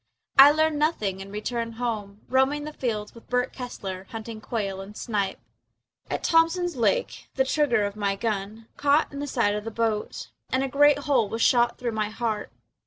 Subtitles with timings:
[0.39, 4.97] I learned nothing and returned home, Roaming the fields with Bert Kessler, Hunting quail and
[4.97, 5.37] snipe.
[6.09, 10.29] At Thompson's Lake the trigger of my gun Caught in the side of the boat
[10.49, 12.51] And a great hole was shot through my heart.